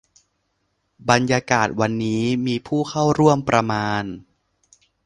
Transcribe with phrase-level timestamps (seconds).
[1.09, 4.03] บรรยากาศวันนี้มีผู้เข้าร่วมประมาณ